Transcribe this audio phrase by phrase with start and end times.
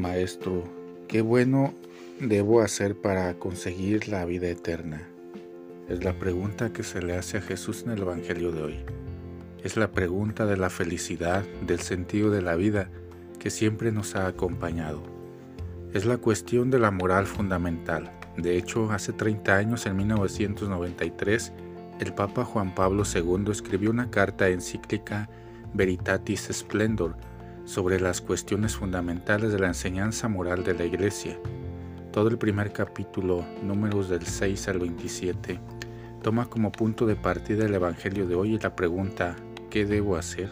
[0.00, 0.64] Maestro,
[1.08, 1.74] qué bueno
[2.20, 5.02] debo hacer para conseguir la vida eterna.
[5.88, 8.76] Es la pregunta que se le hace a Jesús en el Evangelio de hoy.
[9.62, 12.88] Es la pregunta de la felicidad, del sentido de la vida
[13.38, 15.02] que siempre nos ha acompañado.
[15.92, 18.10] Es la cuestión de la moral fundamental.
[18.36, 21.52] De hecho, hace 30 años, en 1993,
[22.00, 25.28] el Papa Juan Pablo II escribió una carta encíclica
[25.74, 27.16] Veritatis Splendor
[27.70, 31.38] sobre las cuestiones fundamentales de la enseñanza moral de la Iglesia.
[32.10, 35.60] Todo el primer capítulo, números del 6 al 27,
[36.20, 39.36] toma como punto de partida el Evangelio de hoy y la pregunta,
[39.70, 40.50] ¿qué debo hacer?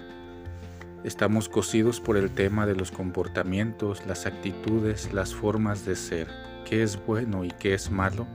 [1.03, 6.29] Estamos cosidos por el tema de los comportamientos, las actitudes, las formas de ser,
[6.65, 8.29] qué es bueno y qué es malo.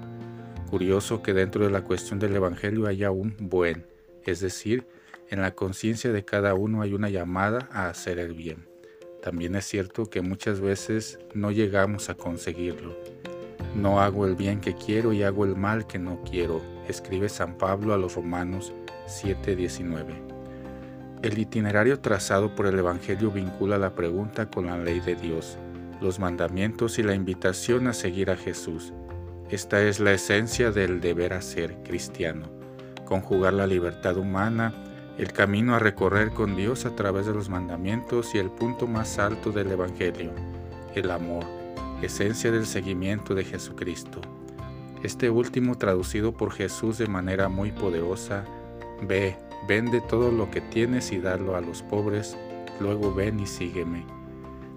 [0.69, 3.87] Curioso que dentro de la cuestión del Evangelio haya un buen,
[4.25, 4.85] es decir,
[5.29, 8.72] en la conciencia de cada uno hay una llamada a hacer el bien.
[9.23, 12.93] También es cierto que muchas veces no llegamos a conseguirlo.
[13.73, 17.57] No hago el bien que quiero y hago el mal que no quiero, escribe San
[17.57, 18.73] Pablo a los Romanos
[19.07, 20.13] 7:19.
[21.21, 25.57] El itinerario trazado por el Evangelio vincula la pregunta con la ley de Dios,
[26.01, 28.91] los mandamientos y la invitación a seguir a Jesús.
[29.49, 32.49] Esta es la esencia del deber hacer cristiano,
[33.05, 34.73] conjugar la libertad humana,
[35.17, 39.19] el camino a recorrer con Dios a través de los mandamientos y el punto más
[39.19, 40.31] alto del Evangelio,
[40.95, 41.45] el amor,
[42.01, 44.21] esencia del seguimiento de Jesucristo.
[45.03, 48.45] Este último traducido por Jesús de manera muy poderosa,
[49.07, 52.35] ve, vende todo lo que tienes y dalo a los pobres,
[52.79, 54.05] luego ven y sígueme.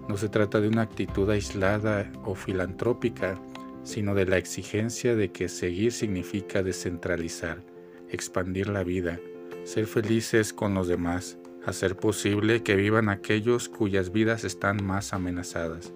[0.07, 3.39] No se trata de una actitud aislada o filantrópica,
[3.83, 7.63] sino de la exigencia de que seguir significa descentralizar,
[8.09, 9.19] expandir la vida,
[9.67, 15.91] ser felices con los demás, hacer posible que vivan aquellos cuyas vidas están más amenazadas.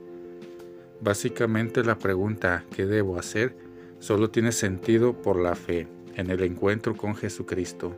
[0.99, 3.55] Básicamente la pregunta ¿qué debo hacer?
[3.99, 5.87] solo tiene sentido por la fe,
[6.17, 7.95] en el encuentro con Jesucristo.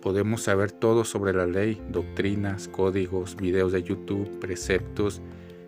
[0.00, 5.20] Podemos saber todo sobre la ley, doctrinas, códigos, videos de YouTube, preceptos,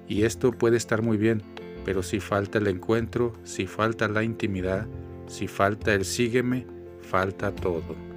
[0.08, 1.42] y esto puede estar muy bien,
[1.84, 4.86] pero si falta el encuentro, si falta la intimidad,
[5.26, 6.64] si falta el sígueme,
[7.02, 8.11] falta todo.